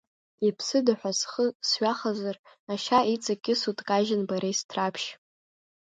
Иԥсыда 0.47 0.93
ҳәа 0.99 1.11
схы 1.19 1.45
сҩахазар, 1.67 2.35
ашьа 2.71 2.99
иҵакьысо 3.13 3.71
дкажьын 3.77 4.21
Борис 4.29 4.59
Ҭраԥшь. 4.69 5.07